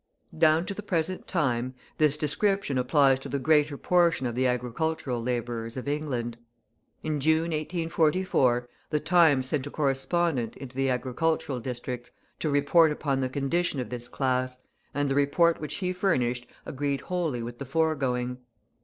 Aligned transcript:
Down 0.35 0.65
to 0.65 0.73
the 0.73 0.81
present 0.81 1.27
time, 1.27 1.75
this 1.99 2.17
description 2.17 2.79
applies 2.79 3.19
to 3.19 3.29
the 3.29 3.37
greater 3.37 3.77
portion 3.77 4.25
of 4.25 4.33
the 4.33 4.47
agricultural 4.47 5.21
labourers 5.21 5.77
of 5.77 5.87
England. 5.87 6.39
In 7.03 7.19
June, 7.19 7.51
1844, 7.51 8.67
the 8.89 8.99
Times 8.99 9.45
sent 9.45 9.67
a 9.67 9.69
correspondent 9.69 10.57
into 10.57 10.75
the 10.75 10.89
agricultural 10.89 11.59
districts 11.59 12.09
to 12.39 12.49
report 12.49 12.91
upon 12.91 13.19
the 13.19 13.29
condition 13.29 13.79
of 13.79 13.91
this 13.91 14.07
class, 14.07 14.57
and 14.91 15.07
the 15.07 15.13
report 15.13 15.61
which 15.61 15.75
he 15.75 15.93
furnished 15.93 16.47
agreed 16.65 17.01
wholly 17.01 17.43
with 17.43 17.59
the 17.59 17.65
foregoing. 17.65 18.39